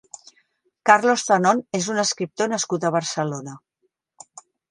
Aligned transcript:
Carlos 0.89 1.25
Zanón 1.27 1.61
és 1.81 1.89
un 1.95 2.01
escriptor 2.05 2.51
nascut 2.55 2.87
a 2.89 2.93
Barcelona. 2.97 3.57